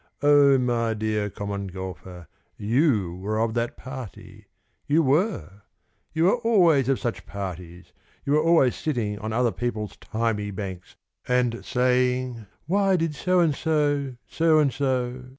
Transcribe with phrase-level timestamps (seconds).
[0.23, 4.47] O, my dear Common Golfer, You were of that party;
[4.87, 5.61] You were;
[6.11, 7.93] You are always of such parties,
[8.25, 10.95] You are always sitting On other people's thymy banks,
[11.27, 15.29] And saying, "Why did So and so so and so?"